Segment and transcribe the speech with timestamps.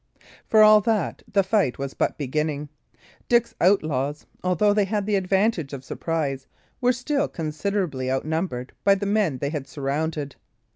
[0.47, 2.69] For all that, the fight was but beginning.
[3.29, 6.47] Dick's outlaws, although they had the advantage of the surprise,
[6.81, 10.37] were still considerably outnumbered by the men they had surrounded.